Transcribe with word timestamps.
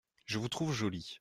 Je 0.25 0.39
vous 0.39 0.49
trouve 0.49 0.73
joli! 0.73 1.19